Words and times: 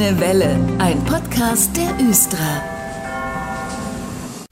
Grüne 0.00 0.18
Welle, 0.18 0.58
ein 0.78 1.04
Podcast 1.04 1.76
der 1.76 1.94
Östra. 2.08 2.62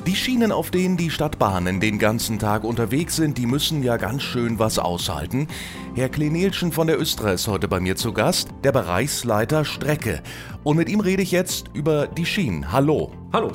Die 0.06 0.14
Schienen, 0.14 0.52
auf 0.52 0.70
denen 0.70 0.98
die 0.98 1.08
Stadtbahnen 1.08 1.80
den 1.80 1.98
ganzen 1.98 2.38
Tag 2.38 2.64
unterwegs 2.64 3.16
sind, 3.16 3.38
die 3.38 3.46
müssen 3.46 3.82
ja 3.82 3.96
ganz 3.96 4.22
schön 4.22 4.58
was 4.58 4.78
aushalten. 4.78 5.48
Herr 5.94 6.10
Klenelschen 6.10 6.70
von 6.70 6.86
der 6.86 7.00
Östra 7.00 7.32
ist 7.32 7.48
heute 7.48 7.66
bei 7.66 7.80
mir 7.80 7.96
zu 7.96 8.12
Gast, 8.12 8.50
der 8.62 8.72
Bereichsleiter 8.72 9.64
Strecke. 9.64 10.22
Und 10.64 10.76
mit 10.76 10.90
ihm 10.90 11.00
rede 11.00 11.22
ich 11.22 11.30
jetzt 11.30 11.70
über 11.72 12.08
die 12.08 12.26
Schienen. 12.26 12.70
Hallo. 12.70 13.10
Hallo. 13.32 13.50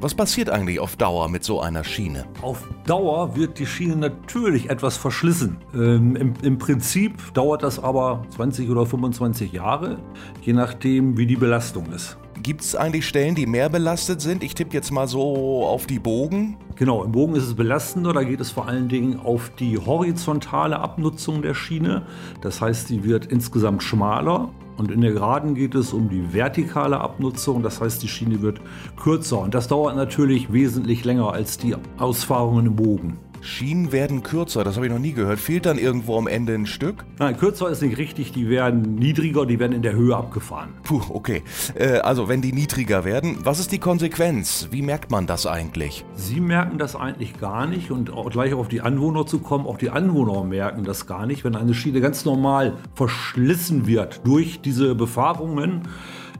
Was 0.00 0.14
passiert 0.14 0.50
eigentlich 0.50 0.80
auf 0.80 0.96
Dauer 0.96 1.28
mit 1.28 1.44
so 1.44 1.60
einer 1.60 1.84
Schiene? 1.84 2.26
Auf 2.42 2.66
Dauer 2.86 3.36
wird 3.36 3.58
die 3.58 3.66
Schiene 3.66 3.96
natürlich 3.96 4.70
etwas 4.70 4.96
verschlissen. 4.96 5.58
Ähm, 5.74 6.16
im, 6.16 6.34
Im 6.42 6.58
Prinzip 6.58 7.34
dauert 7.34 7.62
das 7.62 7.78
aber 7.78 8.22
20 8.30 8.70
oder 8.70 8.86
25 8.86 9.52
Jahre, 9.52 9.98
je 10.42 10.52
nachdem, 10.52 11.16
wie 11.16 11.26
die 11.26 11.36
Belastung 11.36 11.92
ist. 11.92 12.18
Gibt 12.44 12.60
es 12.60 12.76
eigentlich 12.76 13.08
Stellen, 13.08 13.34
die 13.34 13.46
mehr 13.46 13.70
belastet 13.70 14.20
sind? 14.20 14.44
Ich 14.44 14.54
tippe 14.54 14.74
jetzt 14.74 14.90
mal 14.90 15.08
so 15.08 15.64
auf 15.64 15.86
die 15.86 15.98
Bogen. 15.98 16.58
Genau, 16.76 17.02
im 17.02 17.10
Bogen 17.10 17.36
ist 17.36 17.44
es 17.44 17.54
belastender. 17.54 18.12
Da 18.12 18.22
geht 18.22 18.38
es 18.38 18.50
vor 18.50 18.68
allen 18.68 18.90
Dingen 18.90 19.18
auf 19.18 19.50
die 19.58 19.78
horizontale 19.78 20.78
Abnutzung 20.78 21.40
der 21.40 21.54
Schiene. 21.54 22.02
Das 22.42 22.60
heißt, 22.60 22.88
sie 22.88 23.02
wird 23.02 23.24
insgesamt 23.24 23.82
schmaler. 23.82 24.50
Und 24.76 24.90
in 24.90 25.00
der 25.00 25.12
Geraden 25.12 25.54
geht 25.54 25.74
es 25.74 25.94
um 25.94 26.10
die 26.10 26.34
vertikale 26.34 27.00
Abnutzung, 27.00 27.62
das 27.62 27.80
heißt, 27.80 28.02
die 28.02 28.08
Schiene 28.08 28.42
wird 28.42 28.60
kürzer. 28.96 29.38
Und 29.38 29.54
das 29.54 29.68
dauert 29.68 29.96
natürlich 29.96 30.52
wesentlich 30.52 31.02
länger 31.06 31.32
als 31.32 31.56
die 31.56 31.74
Ausfahrungen 31.96 32.66
im 32.66 32.76
Bogen. 32.76 33.23
Schienen 33.44 33.92
werden 33.92 34.22
kürzer, 34.22 34.64
das 34.64 34.76
habe 34.76 34.86
ich 34.86 34.92
noch 34.92 34.98
nie 34.98 35.12
gehört. 35.12 35.38
Fehlt 35.38 35.66
dann 35.66 35.76
irgendwo 35.76 36.16
am 36.16 36.26
Ende 36.26 36.54
ein 36.54 36.66
Stück? 36.66 37.04
Nein, 37.18 37.36
kürzer 37.36 37.68
ist 37.68 37.82
nicht 37.82 37.98
richtig, 37.98 38.32
die 38.32 38.48
werden 38.48 38.94
niedriger, 38.94 39.44
die 39.44 39.58
werden 39.58 39.72
in 39.72 39.82
der 39.82 39.92
Höhe 39.92 40.16
abgefahren. 40.16 40.70
Puh, 40.82 41.02
okay. 41.10 41.42
Äh, 41.74 41.98
also 41.98 42.28
wenn 42.28 42.40
die 42.40 42.52
niedriger 42.52 43.04
werden, 43.04 43.36
was 43.44 43.60
ist 43.60 43.70
die 43.70 43.78
Konsequenz? 43.78 44.68
Wie 44.70 44.80
merkt 44.80 45.10
man 45.10 45.26
das 45.26 45.46
eigentlich? 45.46 46.06
Sie 46.14 46.40
merken 46.40 46.78
das 46.78 46.96
eigentlich 46.96 47.38
gar 47.38 47.66
nicht 47.66 47.90
und 47.90 48.10
auch 48.10 48.30
gleich 48.30 48.54
auf 48.54 48.68
die 48.68 48.80
Anwohner 48.80 49.26
zu 49.26 49.40
kommen, 49.40 49.66
auch 49.66 49.76
die 49.76 49.90
Anwohner 49.90 50.42
merken 50.44 50.84
das 50.84 51.06
gar 51.06 51.26
nicht, 51.26 51.44
wenn 51.44 51.54
eine 51.54 51.74
Schiene 51.74 52.00
ganz 52.00 52.24
normal 52.24 52.78
verschlissen 52.94 53.86
wird 53.86 54.22
durch 54.24 54.62
diese 54.62 54.94
Befahrungen 54.94 55.82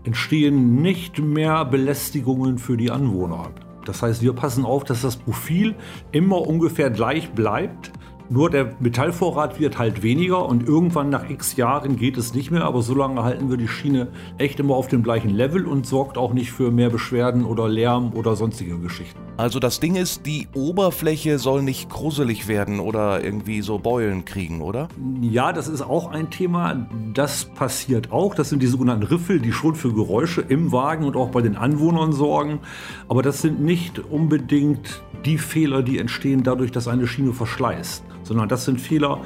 entstehen 0.05 0.82
nicht 0.82 1.19
mehr 1.19 1.64
Belästigungen 1.64 2.58
für 2.58 2.77
die 2.77 2.91
Anwohner. 2.91 3.50
Das 3.84 4.02
heißt, 4.02 4.22
wir 4.22 4.32
passen 4.32 4.64
auf, 4.64 4.84
dass 4.84 5.02
das 5.02 5.16
Profil 5.16 5.74
immer 6.12 6.40
ungefähr 6.40 6.90
gleich 6.90 7.30
bleibt 7.32 7.92
nur 8.30 8.48
der 8.48 8.75
Metallvorrat 8.80 9.61
wird 9.61 9.78
halt 9.78 10.03
weniger 10.03 10.47
und 10.47 10.67
irgendwann 10.67 11.11
nach 11.11 11.28
x 11.28 11.56
Jahren 11.56 11.97
geht 11.97 12.17
es 12.17 12.33
nicht 12.33 12.50
mehr, 12.50 12.64
aber 12.64 12.81
so 12.81 12.94
lange 12.94 13.22
halten 13.22 13.50
wir 13.50 13.58
die 13.58 13.69
Schiene 13.69 14.08
echt 14.39 14.58
immer 14.61 14.77
auf 14.77 14.89
dem 14.89 15.03
gleichen 15.03 15.28
Level 15.28 15.66
und 15.66 15.86
sorgt 15.86 16.16
auch 16.16 16.33
nicht 16.33 16.50
für 16.50 16.70
mehr 16.70 16.89
Beschwerden 16.89 17.44
oder 17.44 17.69
Lärm 17.69 18.14
oder 18.14 18.34
sonstige 18.34 18.78
Geschichten. 18.78 19.20
Also 19.36 19.58
das 19.58 19.78
Ding 19.78 19.97
ist, 19.97 20.25
die 20.25 20.48
Oberfläche 20.55 21.39
soll 21.39 21.62
nicht 21.62 21.91
gruselig 21.91 22.48
werden 22.48 22.81
oder 22.81 23.22
irgendwie 23.22 23.61
so 23.61 23.78
Beulen 23.78 24.25
kriegen, 24.25 24.62
oder? 24.62 24.88
Ja, 25.20 25.53
das 25.53 25.69
ist 25.69 25.83
auch 25.83 26.11
ein 26.11 26.31
Thema. 26.31 26.86
Das 27.12 27.44
passiert 27.44 28.11
auch. 28.11 28.34
Das 28.34 28.48
sind 28.48 28.62
die 28.62 28.69
sogenannten 28.69 29.05
Riffel, 29.05 29.41
die 29.41 29.53
schon 29.53 29.75
für 29.75 29.92
Geräusche 29.92 30.41
im 30.41 30.72
Wagen 30.72 31.05
und 31.05 31.16
auch 31.16 31.31
bei 31.31 31.42
den 31.42 31.56
Anwohnern 31.56 32.12
sorgen. 32.12 32.61
Aber 33.09 33.22
das 33.22 33.42
sind 33.42 33.61
nicht 33.61 33.98
unbedingt 33.98 35.03
die 35.25 35.38
Fehler, 35.38 35.83
die 35.83 35.98
entstehen 35.98 36.42
dadurch, 36.42 36.70
dass 36.70 36.86
eine 36.86 37.06
Schiene 37.06 37.33
verschleißt 37.33 38.05
sondern 38.25 38.48
das 38.48 38.64
sind 38.64 38.80
Fehler, 38.80 39.20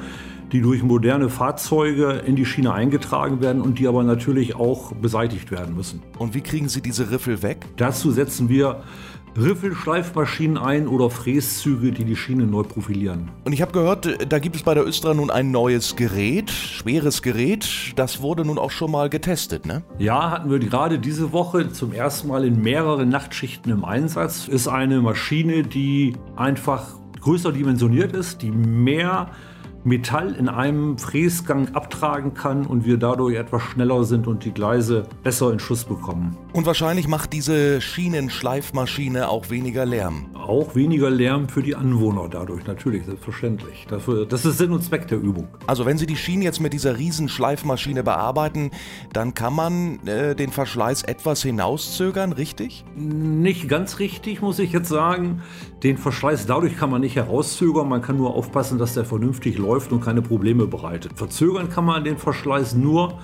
die 0.51 0.61
durch 0.61 0.83
moderne 0.83 1.29
Fahrzeuge 1.29 2.21
in 2.25 2.35
die 2.35 2.45
Schiene 2.45 2.73
eingetragen 2.73 3.41
werden 3.41 3.61
und 3.61 3.79
die 3.79 3.87
aber 3.87 4.03
natürlich 4.03 4.55
auch 4.55 4.93
beseitigt 4.93 5.51
werden 5.51 5.75
müssen. 5.75 6.01
Und 6.17 6.33
wie 6.33 6.41
kriegen 6.41 6.69
Sie 6.69 6.81
diese 6.81 7.11
Riffel 7.11 7.43
weg? 7.43 7.65
Dazu 7.77 8.11
setzen 8.11 8.49
wir 8.49 8.81
Riffelschleifmaschinen 9.37 10.57
ein 10.57 10.87
oder 10.87 11.09
Fräszüge, 11.09 11.91
die 11.91 12.03
die 12.03 12.15
Schiene 12.15 12.45
neu 12.45 12.63
profilieren. 12.63 13.29
Und 13.45 13.53
ich 13.53 13.61
habe 13.61 13.71
gehört, 13.71 14.31
da 14.31 14.39
gibt 14.39 14.55
es 14.55 14.63
bei 14.63 14.73
der 14.73 14.85
Östra 14.85 15.13
nun 15.13 15.29
ein 15.29 15.51
neues 15.51 15.95
Gerät, 15.95 16.49
schweres 16.49 17.21
Gerät. 17.21 17.93
Das 17.95 18.21
wurde 18.21 18.43
nun 18.43 18.57
auch 18.57 18.71
schon 18.71 18.91
mal 18.91 19.09
getestet, 19.09 19.65
ne? 19.65 19.83
Ja, 19.99 20.31
hatten 20.31 20.49
wir 20.49 20.59
gerade 20.59 20.99
diese 20.99 21.31
Woche 21.31 21.71
zum 21.71 21.93
ersten 21.93 22.27
Mal 22.27 22.43
in 22.43 22.61
mehreren 22.61 23.09
Nachtschichten 23.09 23.71
im 23.71 23.85
Einsatz. 23.85 24.47
Ist 24.47 24.67
eine 24.67 24.99
Maschine, 24.99 25.63
die 25.63 26.13
einfach 26.35 26.95
größer 27.21 27.51
dimensioniert 27.51 28.13
ist, 28.13 28.41
die 28.41 28.51
mehr 28.51 29.29
Metall 29.85 30.35
in 30.35 30.49
einem 30.49 30.97
Fräsgang 30.97 31.73
abtragen 31.73 32.33
kann 32.33 32.65
und 32.65 32.85
wir 32.85 32.97
dadurch 32.97 33.37
etwas 33.37 33.61
schneller 33.61 34.03
sind 34.03 34.27
und 34.27 34.43
die 34.43 34.51
Gleise 34.51 35.07
besser 35.23 35.53
in 35.53 35.59
Schuss 35.59 35.85
bekommen. 35.85 36.35
Und 36.51 36.65
wahrscheinlich 36.65 37.07
macht 37.07 37.31
diese 37.31 37.79
Schienenschleifmaschine 37.79 39.29
auch 39.29 39.49
weniger 39.49 39.85
Lärm. 39.85 40.25
Auch 40.33 40.75
weniger 40.75 41.09
Lärm 41.09 41.47
für 41.47 41.63
die 41.63 41.75
Anwohner 41.75 42.27
dadurch, 42.29 42.67
natürlich, 42.67 43.05
selbstverständlich. 43.05 43.87
Dafür, 43.89 44.25
das 44.25 44.45
ist 44.45 44.57
Sinn 44.57 44.71
und 44.71 44.83
Zweck 44.83 45.07
der 45.07 45.19
Übung. 45.19 45.47
Also 45.65 45.85
wenn 45.85 45.97
Sie 45.97 46.05
die 46.05 46.17
Schienen 46.17 46.41
jetzt 46.41 46.59
mit 46.59 46.73
dieser 46.73 46.97
riesen 46.97 47.29
Schleifmaschine 47.29 48.03
bearbeiten, 48.03 48.71
dann 49.13 49.33
kann 49.33 49.53
man 49.53 50.05
äh, 50.05 50.35
den 50.35 50.51
Verschleiß 50.51 51.03
etwas 51.03 51.41
hinauszögern, 51.41 52.33
richtig? 52.33 52.83
Nicht 52.97 53.69
ganz 53.69 53.99
richtig, 53.99 54.41
muss 54.41 54.59
ich 54.59 54.73
jetzt 54.73 54.89
sagen. 54.89 55.41
Den 55.83 55.97
Verschleiß 55.97 56.45
dadurch 56.47 56.75
kann 56.75 56.89
man 56.89 56.99
nicht 56.99 57.15
herauszögern, 57.15 57.87
man 57.87 58.01
kann 58.01 58.17
nur 58.17 58.33
aufpassen, 58.35 58.77
dass 58.77 58.95
der 58.95 59.05
vernünftig 59.05 59.57
läuft 59.57 59.68
läuft 59.69 59.91
und 59.91 60.01
keine 60.01 60.23
Probleme 60.23 60.65
bereitet. 60.65 61.11
Verzögern 61.15 61.69
kann 61.69 61.85
man 61.85 62.03
den 62.03 62.17
Verschleiß 62.17 62.73
nur 62.73 63.19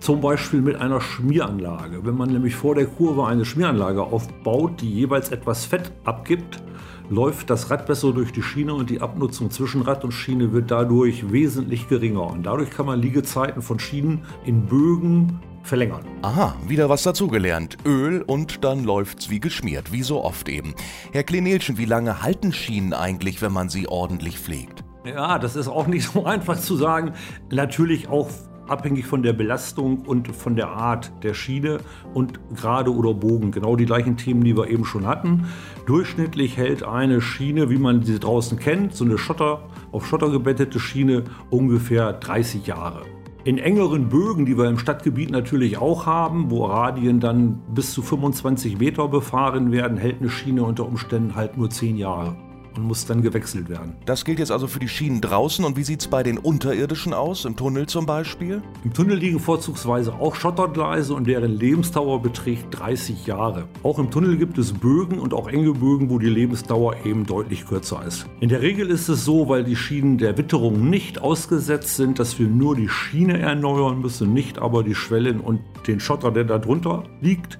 zum 0.00 0.20
Beispiel 0.20 0.60
mit 0.60 0.76
einer 0.76 1.00
Schmieranlage. 1.00 2.04
Wenn 2.04 2.14
man 2.14 2.30
nämlich 2.30 2.54
vor 2.54 2.74
der 2.74 2.86
Kurve 2.86 3.26
eine 3.26 3.46
Schmieranlage 3.46 4.02
aufbaut, 4.02 4.82
die 4.82 4.92
jeweils 4.92 5.30
etwas 5.30 5.64
Fett 5.64 5.90
abgibt, 6.04 6.62
läuft 7.08 7.48
das 7.48 7.70
Rad 7.70 7.86
besser 7.86 8.12
durch 8.12 8.32
die 8.32 8.42
Schiene 8.42 8.74
und 8.74 8.90
die 8.90 9.00
Abnutzung 9.00 9.50
zwischen 9.50 9.80
Rad 9.80 10.04
und 10.04 10.12
Schiene 10.12 10.52
wird 10.52 10.70
dadurch 10.70 11.32
wesentlich 11.32 11.88
geringer. 11.88 12.30
Und 12.30 12.42
dadurch 12.44 12.70
kann 12.70 12.84
man 12.84 13.00
Liegezeiten 13.00 13.62
von 13.62 13.78
Schienen 13.78 14.24
in 14.44 14.66
Bögen 14.66 15.40
verlängern. 15.62 16.04
Aha, 16.20 16.54
wieder 16.66 16.90
was 16.90 17.02
dazugelernt. 17.02 17.78
Öl 17.86 18.22
und 18.22 18.62
dann 18.62 18.84
läuft's 18.84 19.30
wie 19.30 19.40
geschmiert, 19.40 19.90
wie 19.90 20.02
so 20.02 20.22
oft 20.22 20.50
eben. 20.50 20.74
Herr 21.12 21.24
Klenelchen, 21.24 21.78
wie 21.78 21.86
lange 21.86 22.22
halten 22.22 22.52
Schienen 22.52 22.92
eigentlich, 22.92 23.40
wenn 23.40 23.52
man 23.52 23.70
sie 23.70 23.88
ordentlich 23.88 24.38
pflegt? 24.38 24.77
Ja, 25.14 25.38
das 25.38 25.56
ist 25.56 25.68
auch 25.68 25.86
nicht 25.86 26.08
so 26.12 26.24
einfach 26.24 26.58
zu 26.58 26.76
sagen. 26.76 27.12
Natürlich 27.50 28.08
auch 28.08 28.28
abhängig 28.66 29.06
von 29.06 29.22
der 29.22 29.32
Belastung 29.32 30.00
und 30.00 30.28
von 30.28 30.54
der 30.54 30.68
Art 30.68 31.10
der 31.22 31.32
Schiene 31.32 31.78
und 32.12 32.38
gerade 32.54 32.94
oder 32.94 33.14
Bogen. 33.14 33.50
Genau 33.50 33.76
die 33.76 33.86
gleichen 33.86 34.18
Themen, 34.18 34.44
die 34.44 34.56
wir 34.56 34.68
eben 34.68 34.84
schon 34.84 35.06
hatten. 35.06 35.46
Durchschnittlich 35.86 36.58
hält 36.58 36.82
eine 36.82 37.22
Schiene, 37.22 37.70
wie 37.70 37.78
man 37.78 38.02
sie 38.02 38.18
draußen 38.18 38.58
kennt, 38.58 38.94
so 38.94 39.04
eine 39.04 39.16
Schotter, 39.16 39.62
auf 39.90 40.06
Schotter 40.06 40.30
gebettete 40.30 40.78
Schiene, 40.78 41.24
ungefähr 41.48 42.12
30 42.12 42.66
Jahre. 42.66 43.02
In 43.44 43.56
engeren 43.56 44.10
Bögen, 44.10 44.44
die 44.44 44.58
wir 44.58 44.68
im 44.68 44.78
Stadtgebiet 44.78 45.30
natürlich 45.30 45.78
auch 45.78 46.04
haben, 46.04 46.50
wo 46.50 46.66
Radien 46.66 47.20
dann 47.20 47.62
bis 47.72 47.94
zu 47.94 48.02
25 48.02 48.78
Meter 48.78 49.08
befahren 49.08 49.72
werden, 49.72 49.96
hält 49.96 50.20
eine 50.20 50.28
Schiene 50.28 50.64
unter 50.64 50.84
Umständen 50.84 51.34
halt 51.34 51.56
nur 51.56 51.70
10 51.70 51.96
Jahre 51.96 52.36
und 52.78 52.86
muss 52.86 53.06
dann 53.06 53.22
gewechselt 53.22 53.68
werden. 53.68 53.96
Das 54.06 54.24
gilt 54.24 54.38
jetzt 54.38 54.52
also 54.52 54.66
für 54.66 54.78
die 54.78 54.88
Schienen 54.88 55.20
draußen. 55.20 55.64
Und 55.64 55.76
wie 55.76 55.82
sieht 55.82 56.00
es 56.00 56.06
bei 56.06 56.22
den 56.22 56.38
unterirdischen 56.38 57.12
aus, 57.12 57.44
im 57.44 57.56
Tunnel 57.56 57.86
zum 57.86 58.06
Beispiel? 58.06 58.62
Im 58.84 58.92
Tunnel 58.92 59.16
liegen 59.16 59.40
vorzugsweise 59.40 60.14
auch 60.14 60.34
Schottergleise 60.34 61.14
und 61.14 61.26
deren 61.26 61.58
Lebensdauer 61.58 62.22
beträgt 62.22 62.78
30 62.78 63.26
Jahre. 63.26 63.64
Auch 63.82 63.98
im 63.98 64.10
Tunnel 64.10 64.36
gibt 64.36 64.58
es 64.58 64.72
Bögen 64.72 65.18
und 65.18 65.34
auch 65.34 65.48
enge 65.48 65.72
Bögen, 65.72 66.10
wo 66.10 66.18
die 66.18 66.28
Lebensdauer 66.28 66.96
eben 67.04 67.26
deutlich 67.26 67.66
kürzer 67.66 68.04
ist. 68.06 68.26
In 68.40 68.48
der 68.48 68.62
Regel 68.62 68.88
ist 68.90 69.08
es 69.08 69.24
so, 69.24 69.48
weil 69.48 69.64
die 69.64 69.76
Schienen 69.76 70.18
der 70.18 70.38
Witterung 70.38 70.88
nicht 70.88 71.20
ausgesetzt 71.20 71.96
sind, 71.96 72.18
dass 72.18 72.38
wir 72.38 72.46
nur 72.46 72.76
die 72.76 72.88
Schiene 72.88 73.38
erneuern 73.38 74.00
müssen, 74.00 74.32
nicht 74.32 74.58
aber 74.58 74.84
die 74.84 74.94
Schwellen 74.94 75.40
und 75.40 75.60
den 75.86 76.00
Schotter, 76.00 76.30
der 76.30 76.44
darunter 76.44 77.04
liegt. 77.20 77.58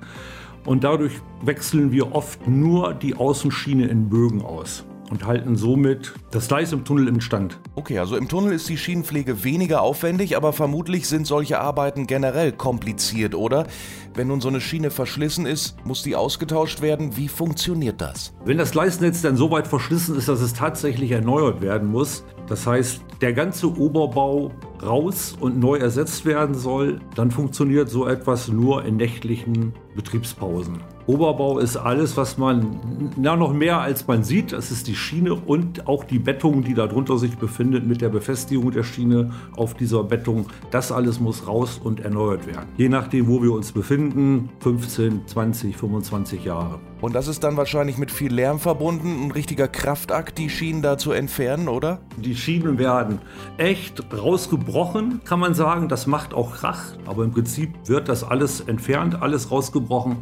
Und 0.65 0.85
dadurch 0.85 1.15
wechseln 1.43 1.93
wir 1.93 2.15
oft 2.15 2.47
nur 2.47 2.95
die 2.95 3.15
Außenschiene 3.15 3.87
in 3.87 4.09
Bögen 4.09 4.43
aus 4.43 4.85
und 5.11 5.27
halten 5.27 5.57
somit 5.57 6.15
das 6.31 6.49
Gleis 6.49 6.73
im 6.73 6.85
Tunnel 6.85 7.09
im 7.09 7.21
Stand. 7.21 7.59
Okay, 7.75 7.99
also 7.99 8.17
im 8.17 8.29
Tunnel 8.29 8.53
ist 8.53 8.69
die 8.69 8.77
Schienenpflege 8.77 9.45
weniger 9.45 9.83
aufwendig, 9.83 10.37
aber 10.37 10.53
vermutlich 10.53 11.09
sind 11.09 11.27
solche 11.27 11.61
Arbeiten 11.61 12.07
generell 12.07 12.53
kompliziert, 12.53 13.35
oder? 13.35 13.67
Wenn 14.15 14.29
nun 14.29 14.41
so 14.41 14.49
eine 14.49 14.61
Schiene 14.61 14.91
verschlissen 14.91 15.47
ist, 15.47 15.77
muss 15.85 16.03
die 16.03 16.17
ausgetauscht 16.17 16.83
werden. 16.83 17.17
Wie 17.17 17.29
funktioniert 17.29 18.01
das? 18.01 18.33
Wenn 18.45 18.59
das 18.59 18.73
Gleisnetz 18.73 19.23
dann 19.23 19.37
so 19.37 19.51
weit 19.51 19.67
verschlissen 19.67 20.17
ist, 20.17 20.29
dass 20.29 20.41
es 20.41 20.55
tatsächlich 20.55 21.11
erneuert 21.13 21.61
werden 21.61 21.89
muss, 21.89 22.25
das 22.49 22.67
heißt, 22.67 23.01
der 23.21 23.33
ganze 23.33 23.67
Oberbau 23.67 24.51
raus 24.83 25.37
und 25.39 25.59
neu 25.59 25.77
ersetzt 25.77 26.25
werden 26.25 26.55
soll, 26.55 27.01
dann 27.15 27.31
funktioniert 27.31 27.91
so 27.91 28.07
etwas 28.07 28.49
nur 28.49 28.85
in 28.85 28.97
nächtlichen 28.97 29.75
Betriebspausen. 29.95 30.81
Oberbau 31.09 31.59
ist 31.59 31.79
alles, 31.79 32.19
was 32.19 32.37
man, 32.37 32.79
na 33.17 33.35
noch 33.35 33.55
mehr 33.55 33.81
als 33.81 34.07
man 34.07 34.25
sieht, 34.25 34.53
das 34.53 34.71
ist 34.71 34.89
die 34.89 34.95
Schiene 34.95 35.35
und 35.35 35.89
auch 35.89 36.05
die 36.05 36.19
Bettung, 36.19 36.63
die 36.63 36.75
darunter 36.75 37.17
sich 37.17 37.39
befindet 37.39 37.87
mit 37.87 38.03
der 38.03 38.11
Befestigung 38.11 38.73
der 38.73 38.83
Schiene 38.83 39.33
auf 39.57 39.73
dieser 39.73 40.05
Bettung. 40.05 40.49
Das 40.71 40.93
alles 40.93 41.19
muss 41.19 41.47
raus 41.47 41.81
und 41.83 42.01
erneuert 42.01 42.47
werden. 42.47 42.67
Je 42.77 42.91
nachdem, 42.91 43.27
wo 43.27 43.43
wir 43.43 43.53
uns 43.53 43.73
befinden, 43.73 44.51
15, 44.61 45.27
20, 45.27 45.79
25 45.79 46.45
Jahre. 46.45 46.79
Und 47.01 47.15
das 47.15 47.29
ist 47.29 47.43
dann 47.45 47.57
wahrscheinlich 47.57 47.97
mit 47.97 48.11
viel 48.11 48.35
Lärm 48.35 48.59
verbunden, 48.59 49.25
ein 49.25 49.31
richtiger 49.31 49.69
Kraftakt, 49.69 50.37
die 50.37 50.51
Schienen 50.51 50.83
da 50.83 50.99
zu 50.99 51.13
entfernen, 51.13 51.69
oder? 51.69 52.01
Die 52.17 52.35
Schienen 52.35 52.77
werden 52.77 53.21
echt 53.57 54.05
rausgebrochen, 54.13 55.21
kann 55.25 55.39
man 55.39 55.55
sagen. 55.55 55.89
Das 55.89 56.07
macht 56.07 56.35
auch 56.35 56.57
Krach, 56.57 56.97
aber 57.07 57.25
im 57.25 57.31
Prinzip 57.31 57.71
wird 57.87 58.09
das 58.09 58.25
alles 58.25 58.61
entfernt, 58.61 59.23
alles 59.23 59.51
rausgebrochen 59.51 60.19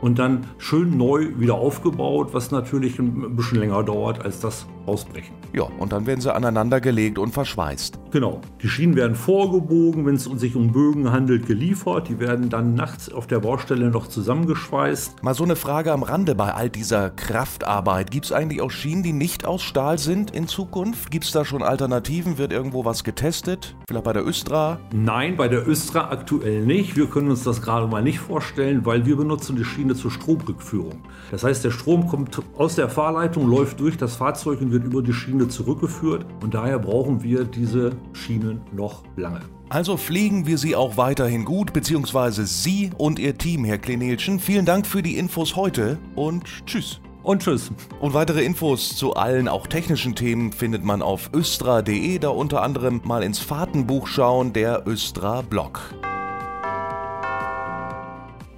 und 0.00 0.18
dann 0.18 0.46
schön 0.58 0.96
neu 0.96 1.28
wieder 1.36 1.54
aufgebaut, 1.54 2.28
was 2.32 2.50
natürlich 2.50 2.98
ein 2.98 3.36
bisschen 3.36 3.60
länger 3.60 3.82
dauert 3.82 4.24
als 4.24 4.40
das 4.40 4.66
Ausbrechen. 4.90 5.34
Ja, 5.52 5.62
und 5.78 5.92
dann 5.92 6.06
werden 6.06 6.20
sie 6.20 6.34
aneinandergelegt 6.34 7.18
und 7.18 7.32
verschweißt. 7.32 7.98
Genau. 8.10 8.40
Die 8.60 8.68
Schienen 8.68 8.96
werden 8.96 9.14
vorgebogen, 9.14 10.04
wenn 10.04 10.16
es 10.16 10.24
sich 10.24 10.56
um 10.56 10.72
Bögen 10.72 11.12
handelt, 11.12 11.46
geliefert. 11.46 12.08
Die 12.08 12.18
werden 12.18 12.50
dann 12.50 12.74
nachts 12.74 13.12
auf 13.12 13.28
der 13.28 13.38
Baustelle 13.38 13.90
noch 13.90 14.08
zusammengeschweißt. 14.08 15.22
Mal 15.22 15.34
so 15.34 15.44
eine 15.44 15.56
Frage 15.56 15.92
am 15.92 16.02
Rande 16.02 16.34
bei 16.34 16.54
all 16.54 16.70
dieser 16.70 17.10
Kraftarbeit. 17.10 18.10
Gibt 18.10 18.26
es 18.26 18.32
eigentlich 18.32 18.60
auch 18.60 18.70
Schienen, 18.70 19.02
die 19.02 19.12
nicht 19.12 19.44
aus 19.44 19.62
Stahl 19.62 19.98
sind 19.98 20.32
in 20.32 20.48
Zukunft? 20.48 21.10
Gibt 21.10 21.24
es 21.24 21.30
da 21.30 21.44
schon 21.44 21.62
Alternativen? 21.62 22.38
Wird 22.38 22.52
irgendwo 22.52 22.84
was 22.84 23.04
getestet? 23.04 23.76
Vielleicht 23.88 24.04
bei 24.04 24.12
der 24.12 24.26
Östra? 24.26 24.78
Nein, 24.92 25.36
bei 25.36 25.48
der 25.48 25.68
Östra 25.68 26.10
aktuell 26.10 26.64
nicht. 26.64 26.96
Wir 26.96 27.06
können 27.06 27.30
uns 27.30 27.44
das 27.44 27.62
gerade 27.62 27.86
mal 27.86 28.02
nicht 28.02 28.18
vorstellen, 28.18 28.84
weil 28.86 29.06
wir 29.06 29.16
benutzen 29.16 29.56
die 29.56 29.64
Schiene 29.64 29.94
zur 29.94 30.10
Stromrückführung. 30.10 31.02
Das 31.30 31.44
heißt, 31.44 31.64
der 31.64 31.70
Strom 31.70 32.08
kommt 32.08 32.40
aus 32.56 32.74
der 32.74 32.88
Fahrleitung, 32.88 33.48
läuft 33.48 33.80
durch 33.80 33.96
das 33.96 34.16
Fahrzeug 34.16 34.60
und 34.60 34.72
wird 34.72 34.79
über 34.82 35.02
die 35.02 35.12
Schiene 35.12 35.48
zurückgeführt. 35.48 36.26
Und 36.42 36.54
daher 36.54 36.78
brauchen 36.78 37.22
wir 37.22 37.44
diese 37.44 37.92
Schienen 38.12 38.60
noch 38.72 39.02
lange. 39.16 39.40
Also 39.68 39.96
pflegen 39.96 40.46
wir 40.46 40.58
sie 40.58 40.74
auch 40.74 40.96
weiterhin 40.96 41.44
gut, 41.44 41.72
beziehungsweise 41.72 42.44
Sie 42.44 42.90
und 42.98 43.20
Ihr 43.20 43.38
Team, 43.38 43.64
Herr 43.64 43.78
Klenelchen. 43.78 44.40
Vielen 44.40 44.66
Dank 44.66 44.84
für 44.84 45.00
die 45.00 45.16
Infos 45.16 45.54
heute 45.54 45.98
und 46.16 46.44
tschüss. 46.66 47.00
Und 47.22 47.42
tschüss. 47.42 47.70
Und 48.00 48.14
weitere 48.14 48.42
Infos 48.42 48.96
zu 48.96 49.14
allen 49.14 49.46
auch 49.46 49.66
technischen 49.66 50.16
Themen 50.16 50.52
findet 50.52 50.84
man 50.84 51.02
auf 51.02 51.30
östra.de, 51.34 52.18
da 52.18 52.30
unter 52.30 52.62
anderem 52.62 53.00
mal 53.04 53.22
ins 53.22 53.38
Fahrtenbuch 53.38 54.06
schauen, 54.08 54.52
der 54.52 54.84
Östra 54.86 55.42
Blog. 55.42 55.94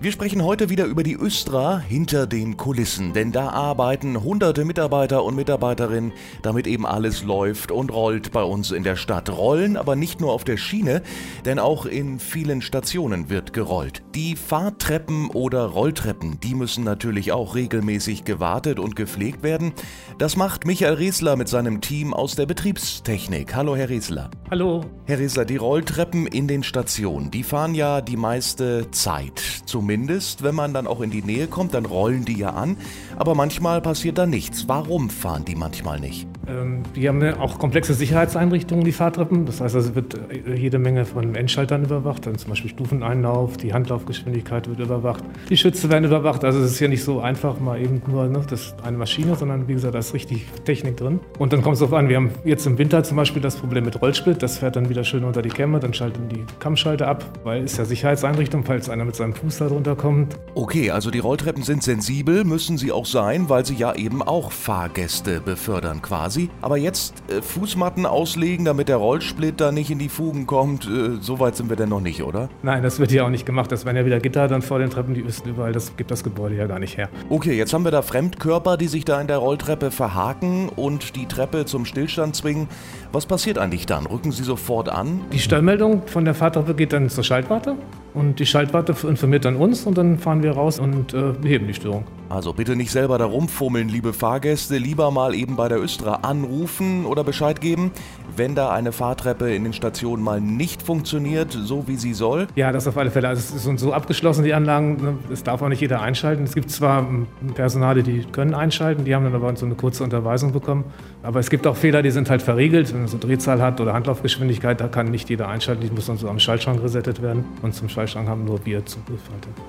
Wir 0.03 0.11
sprechen 0.11 0.43
heute 0.43 0.69
wieder 0.69 0.87
über 0.87 1.05
die 1.05 1.15
Östra 1.15 1.79
hinter 1.79 2.27
den 2.27 2.57
Kulissen, 2.57 3.13
denn 3.13 3.31
da 3.31 3.51
arbeiten 3.51 4.21
hunderte 4.21 4.65
Mitarbeiter 4.65 5.23
und 5.23 5.37
Mitarbeiterinnen, 5.37 6.11
damit 6.43 6.67
eben 6.67 6.85
alles 6.87 7.23
läuft 7.23 7.71
und 7.71 7.93
rollt 7.93 8.33
bei 8.33 8.43
uns 8.43 8.73
in 8.73 8.83
der 8.83 8.97
Stadt. 8.97 9.31
Rollen 9.31 9.77
aber 9.77 9.95
nicht 9.95 10.21
nur 10.21 10.33
auf 10.33 10.43
der 10.43 10.57
Schiene, 10.57 11.03
denn 11.45 11.61
auch 11.61 11.87
in 11.87 12.19
vielen 12.19 12.63
Stationen 12.63 13.31
wird 13.31 13.53
gerollt. 13.53 14.03
Die 14.17 14.35
Fahrtreppen 14.35 15.31
oder 15.31 15.67
Rolltreppen, 15.67 16.41
die 16.41 16.57
müssen 16.57 16.83
natürlich 16.83 17.31
auch 17.31 17.55
regelmäßig 17.55 18.25
gewartet 18.25 18.81
und 18.81 18.97
gepflegt 18.97 19.45
werden. 19.45 19.73
Das 20.19 20.35
macht 20.35 20.67
Michael 20.67 20.95
Riesler 20.95 21.37
mit 21.37 21.47
seinem 21.47 21.81
Team 21.81 22.13
aus 22.13 22.35
der 22.35 22.47
Betriebstechnik. 22.47 23.55
Hallo, 23.55 23.77
Herr 23.77 23.89
Riesler. 23.89 24.33
Hallo. 24.51 24.81
Herr 25.07 25.21
Riesler, 25.21 25.45
die 25.45 25.59
Rolltreppen 25.59 26.27
in 26.27 26.49
den 26.49 26.65
Stationen, 26.65 27.31
die 27.31 27.45
fahren 27.45 27.77
ja 27.77 28.01
die 28.01 28.17
meiste 28.17 28.91
Zeit. 28.91 29.41
Zumindest 29.65 29.92
zumindest, 29.93 30.43
wenn 30.43 30.55
man 30.55 30.73
dann 30.73 30.87
auch 30.87 31.03
in 31.03 31.11
die 31.11 31.21
Nähe 31.21 31.49
kommt, 31.49 31.75
dann 31.75 31.85
rollen 31.85 32.25
die 32.25 32.39
ja 32.39 32.55
an. 32.55 32.79
Aber 33.19 33.35
manchmal 33.35 33.83
passiert 33.83 34.17
da 34.17 34.25
nichts. 34.25 34.67
Warum 34.67 35.11
fahren 35.11 35.45
die 35.45 35.55
manchmal 35.55 36.01
nicht? 36.01 36.27
Ähm, 36.49 36.83
die 36.97 37.09
haben 37.09 37.23
auch 37.35 37.59
komplexe 37.59 37.95
Sicherheitseinrichtungen, 37.95 38.85
die 38.85 38.93
Fahrtreppen. 38.93 39.47
Das 39.47 39.61
heißt, 39.61 39.75
es 39.75 39.95
wird 39.95 40.15
äh, 40.15 40.55
jede 40.55 40.79
Menge 40.79 41.05
von 41.05 41.35
Endschaltern 41.35 41.85
überwacht. 41.85 42.27
Dann 42.27 42.39
zum 42.39 42.51
Beispiel 42.51 42.71
Stufeneinlauf, 42.71 43.57
die 43.57 43.73
Handlaufgeschwindigkeit 43.73 44.69
wird 44.69 44.81
überwacht, 44.81 45.23
die 45.49 45.57
Schütze 45.57 45.91
werden 45.91 46.05
überwacht. 46.05 46.45
Also 46.45 46.61
es 46.61 46.73
ist 46.73 46.81
ja 46.81 46.89
nicht 46.89 47.05
so 47.05 47.21
einfach 47.21 47.61
mal 47.61 47.81
eben 47.81 48.03
nur 48.07 48.27
ne, 48.27 48.43
das 48.49 48.75
eine 48.83 48.97
Maschine, 48.97 49.37
sondern 49.37 49.69
wie 49.69 49.75
gesagt, 49.75 49.95
da 49.95 49.99
ist 49.99 50.15
richtig 50.15 50.47
Technik 50.65 50.97
drin. 50.97 51.21
Und 51.39 51.53
dann 51.53 51.63
kommt 51.63 51.75
es 51.75 51.81
darauf 51.81 51.95
an, 51.95 52.09
wir 52.09 52.17
haben 52.17 52.31
jetzt 52.45 52.67
im 52.67 52.79
Winter 52.79 53.05
zum 53.05 53.17
Beispiel 53.17 53.43
das 53.43 53.57
Problem 53.57 53.85
mit 53.85 54.01
Rollsplit. 54.01 54.43
Das 54.43 54.59
fährt 54.59 54.77
dann 54.77 54.89
wieder 54.89 55.05
schön 55.05 55.25
unter 55.25 55.43
die 55.43 55.51
Kämme, 55.51 55.79
dann 55.79 55.95
schalten 55.95 56.29
die 56.29 56.45
Kammschalter 56.59 57.07
ab, 57.07 57.25
weil 57.45 57.65
es 57.65 57.77
ja 57.77 57.85
Sicherheitseinrichtung, 57.85 58.65
falls 58.65 58.89
einer 58.89 59.05
mit 59.05 59.15
seinem 59.15 59.35
Fuß 59.35 59.59
da 59.59 59.69
drunter 59.69 59.83
runterkommt. 59.83 60.39
Okay, 60.55 60.91
also 60.91 61.11
die 61.11 61.19
Rolltreppen 61.19 61.63
sind 61.63 61.83
sensibel, 61.83 62.45
müssen 62.45 62.79
sie 62.79 62.93
auch 62.93 63.07
sein, 63.07 63.49
weil 63.49 63.67
sie 63.67 63.75
ja 63.75 63.95
eben 63.95 64.23
auch 64.23 64.53
Fahrgäste 64.53 65.41
befördern 65.41 66.03
quasi. 66.03 66.32
Aber 66.61 66.77
jetzt 66.77 67.23
äh, 67.29 67.43
Fußmatten 67.43 68.07
auslegen, 68.07 68.65
damit 68.65 68.89
der 68.89 68.97
Rollsplitter 68.97 69.73
nicht 69.73 69.91
in 69.91 69.99
die 69.99 70.09
Fugen 70.09 70.47
kommt, 70.47 70.87
äh, 70.87 71.17
so 71.21 71.41
weit 71.41 71.57
sind 71.57 71.69
wir 71.69 71.77
denn 71.77 71.89
noch 71.89 72.01
nicht, 72.01 72.23
oder? 72.23 72.49
Nein, 72.63 72.83
das 72.83 72.99
wird 72.99 73.13
ja 73.13 73.25
auch 73.25 73.31
nicht 73.31 73.47
gemacht. 73.47 73.71
Das 73.73 73.85
werden 73.85 73.97
ja 73.97 74.05
wieder 74.05 74.21
Gitter 74.21 74.49
dann 74.49 74.63
vor 74.63 74.79
den 74.79 74.91
Treppen, 74.91 75.15
die 75.15 75.25
wissen 75.25 75.49
überall, 75.49 75.73
das 75.73 75.97
gibt 75.97 76.11
das 76.11 76.25
Gebäude 76.25 76.57
ja 76.57 76.67
gar 76.67 76.79
nicht 76.79 76.97
her. 76.97 77.09
Okay, 77.29 77.57
jetzt 77.57 77.73
haben 77.73 77.85
wir 77.85 77.91
da 77.91 78.03
Fremdkörper, 78.03 78.77
die 78.77 78.89
sich 78.89 79.05
da 79.05 79.21
in 79.21 79.27
der 79.27 79.39
Rolltreppe 79.39 79.91
verhaken 79.91 80.69
und 80.69 81.17
die 81.17 81.27
Treppe 81.27 81.65
zum 81.65 81.85
Stillstand 81.85 82.37
zwingen. 82.37 82.69
Was 83.13 83.27
passiert 83.27 83.59
eigentlich 83.59 83.87
dann? 83.87 84.07
Rücken 84.07 84.33
sie 84.33 84.43
sofort 84.43 84.89
an? 84.89 85.21
Die 85.33 85.39
Störmeldung 85.39 86.03
von 86.07 86.25
der 86.25 86.35
Fahrtreppe 86.35 86.75
geht 86.75 86.93
dann 86.93 87.09
zur 87.09 87.25
Schaltwarte 87.25 87.77
und 88.15 88.39
die 88.39 88.47
Schaltwarte 88.47 88.95
informiert 89.07 89.45
dann 89.45 89.57
uns 89.57 89.87
und 89.87 89.99
dann 89.99 90.19
fahren 90.19 90.43
wir 90.43 90.53
raus 90.53 90.79
und 90.79 91.15
äh, 91.15 91.33
beheben 91.41 91.67
die 91.67 91.75
Störung. 91.75 92.05
Also 92.33 92.55
bitte 92.55 92.77
nicht 92.77 92.91
selber 92.91 93.19
da 93.19 93.27
rumfummeln, 93.27 93.91
liebe 93.91 94.15
Fahrgäste. 94.15 94.79
Lieber 94.79 95.11
mal 95.11 95.35
eben 95.35 95.55
bei 95.55 95.69
der 95.69 95.79
Östra 95.79 96.21
anrufen 96.23 97.05
oder 97.05 97.25
Bescheid 97.25 97.61
geben, 97.61 97.91
wenn 98.35 98.55
da 98.55 98.71
eine 98.71 98.93
Fahrtreppe 98.93 99.55
in 99.55 99.65
den 99.65 99.75
Stationen 99.75 100.23
mal 100.23 100.41
nicht 100.41 100.81
funktioniert, 100.83 101.53
so 101.53 101.89
wie 101.89 101.97
sie 101.97 102.15
soll. 102.15 102.47
Ja, 102.55 102.73
das 102.73 102.89
auf 102.89 102.97
alle 102.97 103.11
Fälle. 103.11 103.29
Also 103.29 103.55
es 103.55 103.63
sind 103.63 103.79
so 103.79 103.93
abgeschlossen, 103.93 104.45
die 104.45 104.55
Anlagen. 104.55 105.19
Es 105.31 105.43
darf 105.43 105.61
auch 105.61 105.69
nicht 105.69 105.83
jeder 105.83 106.01
einschalten. 106.01 106.45
Es 106.45 106.55
gibt 106.55 106.71
zwar 106.71 107.07
Personale, 107.55 108.03
die 108.03 108.25
können 108.25 108.55
einschalten, 108.55 109.05
die 109.05 109.15
haben 109.15 109.25
dann 109.25 109.35
aber 109.35 109.55
so 109.55 109.67
eine 109.67 109.75
kurze 109.75 110.03
Unterweisung 110.03 110.53
bekommen. 110.53 110.85
Aber 111.23 111.39
es 111.39 111.51
gibt 111.51 111.67
auch 111.67 111.77
Fehler, 111.77 112.03
die 112.03 112.11
sind 112.11 112.31
halt 112.31 112.41
verriegelt. 112.41 112.95
Wenn 112.95 113.01
man 113.01 113.09
so 113.09 113.19
Drehzahl 113.19 113.61
hat 113.61 113.79
oder 113.79 113.93
Handlaufgeschwindigkeit, 113.93 114.81
da 114.81 114.89
kann 114.89 115.11
nicht 115.11 115.29
jeder 115.29 115.49
einschalten. 115.49 115.83
Die 115.83 115.95
muss 115.95 116.07
dann 116.07 116.17
so 116.17 116.31
am 116.31 116.39
Schaltschrank 116.39 116.83
resettet 116.83 117.21
werden. 117.21 117.45
Und 117.61 117.75
zum 117.75 117.91
Schaltschrank 117.91 118.27
haben 118.27 118.47
nur 118.47 118.65
wir 118.65 118.87
Zugriff. 118.87 119.21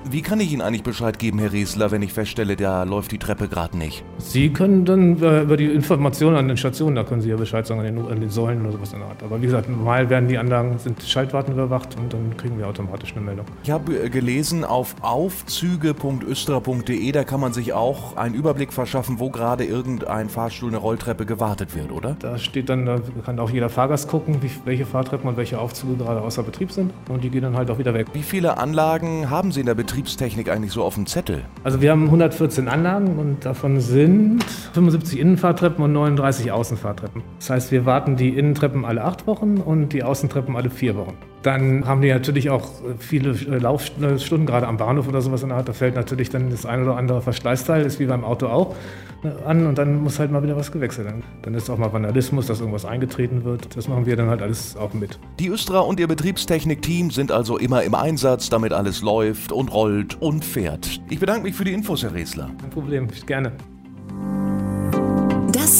Wie 0.09 0.21
kann 0.21 0.39
ich 0.39 0.53
Ihnen 0.53 0.61
eigentlich 0.61 0.83
Bescheid 0.83 1.19
geben, 1.19 1.39
Herr 1.39 1.51
Riesler, 1.51 1.91
wenn 1.91 2.01
ich 2.01 2.13
feststelle, 2.13 2.52
Stelle, 2.53 2.55
da 2.55 2.83
läuft 2.83 3.11
die 3.11 3.17
Treppe 3.17 3.47
gerade 3.47 3.75
nicht. 3.77 4.03
Sie 4.17 4.51
können 4.51 4.83
dann 4.85 5.21
äh, 5.21 5.41
über 5.41 5.57
die 5.57 5.65
Informationen 5.65 6.37
an 6.37 6.47
den 6.47 6.55
Stationen, 6.57 6.95
da 6.95 7.03
können 7.03 7.21
Sie 7.21 7.29
ja 7.29 7.35
Bescheid 7.35 7.67
sagen, 7.67 7.81
an 7.81 7.85
den, 7.85 8.07
an 8.07 8.19
den 8.19 8.29
Säulen 8.29 8.61
oder 8.61 8.71
sowas 8.73 8.93
in 8.93 8.99
der 8.99 9.07
Art. 9.09 9.23
Aber 9.23 9.41
wie 9.41 9.45
gesagt, 9.45 9.67
normal 9.69 10.09
werden 10.09 10.29
die 10.29 10.37
Anlagen, 10.37 10.77
sind 10.77 11.01
Schaltwarten 11.01 11.53
überwacht 11.53 11.97
und 11.97 12.13
dann 12.13 12.37
kriegen 12.37 12.57
wir 12.57 12.67
automatisch 12.67 13.13
eine 13.15 13.25
Meldung. 13.25 13.45
Ich 13.63 13.71
habe 13.71 14.05
äh, 14.05 14.09
gelesen 14.09 14.63
auf 14.63 14.95
aufzüge.östra.de, 15.01 17.11
da 17.11 17.23
kann 17.23 17.39
man 17.39 17.53
sich 17.53 17.73
auch 17.73 18.17
einen 18.17 18.35
Überblick 18.35 18.73
verschaffen, 18.73 19.19
wo 19.19 19.29
gerade 19.29 19.65
irgendein 19.65 20.29
Fahrstuhl, 20.29 20.69
eine 20.69 20.77
Rolltreppe 20.77 21.25
gewartet 21.25 21.75
wird, 21.75 21.91
oder? 21.91 22.15
Da 22.19 22.37
steht 22.37 22.69
dann, 22.69 22.85
da 22.85 22.99
kann 23.25 23.39
auch 23.39 23.49
jeder 23.49 23.69
Fahrgast 23.69 24.07
gucken, 24.07 24.37
wie, 24.41 24.51
welche 24.65 24.85
Fahrtreppen 24.85 25.27
und 25.29 25.37
welche 25.37 25.59
Aufzüge 25.59 25.95
gerade 25.95 26.21
außer 26.21 26.43
Betrieb 26.43 26.71
sind 26.71 26.93
und 27.09 27.23
die 27.23 27.29
gehen 27.29 27.41
dann 27.41 27.57
halt 27.57 27.69
auch 27.69 27.79
wieder 27.79 27.93
weg. 27.93 28.07
Wie 28.13 28.23
viele 28.23 28.57
Anlagen 28.57 29.29
haben 29.29 29.51
Sie 29.51 29.59
in 29.59 29.65
der 29.65 29.75
Betriebstechnik 29.75 30.49
eigentlich 30.49 30.71
so 30.71 30.83
auf 30.83 30.95
dem 30.95 31.05
Zettel? 31.05 31.43
Also 31.63 31.81
wir 31.81 31.91
haben 31.91 32.05
140 32.05 32.42
14 32.43 32.67
Anlagen 32.67 33.17
und 33.19 33.45
davon 33.45 33.79
sind 33.79 34.43
75 34.73 35.17
Innenfahrtreppen 35.17 35.81
und 35.81 35.93
39 35.93 36.51
Außenfahrtreppen. 36.51 37.23
Das 37.39 37.51
heißt, 37.51 37.71
wir 37.71 37.85
warten 37.85 38.17
die 38.17 38.37
Innentreppen 38.37 38.83
alle 38.83 39.05
acht 39.05 39.27
Wochen 39.27 39.59
und 39.59 39.93
die 39.93 40.03
Außentreppen 40.03 40.57
alle 40.57 40.69
vier 40.69 40.97
Wochen. 40.97 41.15
Dann 41.43 41.85
haben 41.85 42.01
die 42.01 42.09
natürlich 42.09 42.49
auch 42.49 42.71
viele 42.99 43.31
äh, 43.31 43.59
Laufstunden, 43.59 44.45
gerade 44.45 44.65
am 44.65 44.77
Bahnhof 44.77 45.07
oder 45.09 45.21
sowas 45.21 45.43
in 45.43 45.49
der 45.49 45.57
Art. 45.57 45.67
Da 45.67 45.73
fällt 45.73 45.95
natürlich 45.95 46.29
dann 46.29 46.49
das 46.49 46.65
ein 46.65 46.81
oder 46.81 46.95
andere 46.95 47.21
Verschleißteil, 47.21 47.85
ist 47.85 47.99
wie 47.99 48.05
beim 48.05 48.23
Auto 48.23 48.47
auch, 48.47 48.75
ne, 49.23 49.35
an 49.45 49.67
und 49.67 49.77
dann 49.77 50.01
muss 50.01 50.19
halt 50.19 50.31
mal 50.31 50.41
wieder 50.41 50.55
was 50.55 50.71
gewechselt 50.71 51.05
werden. 51.05 51.23
Dann 51.41 51.53
ist 51.53 51.69
auch 51.69 51.77
mal 51.77 51.91
Vandalismus, 51.91 52.47
dass 52.47 52.61
irgendwas 52.61 52.85
eingetreten 52.85 53.43
wird. 53.43 53.75
Das 53.75 53.89
machen 53.89 54.05
wir 54.05 54.15
dann 54.15 54.29
halt 54.29 54.41
alles 54.41 54.77
auch 54.77 54.93
mit. 54.93 55.19
Die 55.39 55.49
Östra 55.49 55.79
und 55.79 55.99
ihr 55.99 56.07
Betriebstechnik-Team 56.07 57.11
sind 57.11 57.31
also 57.31 57.57
immer 57.57 57.83
im 57.83 57.93
Einsatz, 57.93 58.49
damit 58.49 58.71
alles 58.71 59.01
läuft 59.01 59.51
und 59.51 59.73
rollt 59.73 60.21
und 60.21 60.45
fährt. 60.45 61.01
Ich 61.09 61.19
bedanke 61.19 61.43
mich 61.43 61.55
für 61.55 61.65
die 61.65 61.73
Infos, 61.73 62.03
Herr 62.03 62.13
Resler. 62.13 62.49
Kein 62.61 62.69
Problem, 62.69 63.07
gerne. 63.25 63.51